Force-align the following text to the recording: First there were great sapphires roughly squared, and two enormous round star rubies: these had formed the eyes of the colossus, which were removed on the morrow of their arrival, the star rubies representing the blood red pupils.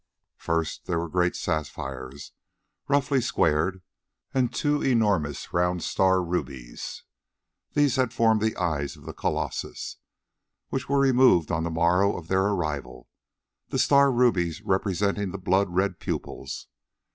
First 0.39 0.87
there 0.87 0.97
were 0.97 1.07
great 1.07 1.35
sapphires 1.35 2.31
roughly 2.87 3.21
squared, 3.21 3.83
and 4.33 4.51
two 4.51 4.81
enormous 4.81 5.53
round 5.53 5.83
star 5.83 6.23
rubies: 6.23 7.03
these 7.73 7.97
had 7.97 8.11
formed 8.11 8.41
the 8.41 8.55
eyes 8.57 8.95
of 8.95 9.05
the 9.05 9.13
colossus, 9.13 9.97
which 10.69 10.89
were 10.89 10.97
removed 10.97 11.51
on 11.51 11.61
the 11.63 11.69
morrow 11.69 12.17
of 12.17 12.29
their 12.29 12.45
arrival, 12.45 13.09
the 13.69 13.77
star 13.77 14.11
rubies 14.11 14.63
representing 14.63 15.29
the 15.29 15.37
blood 15.37 15.69
red 15.69 15.99
pupils. 15.99 16.65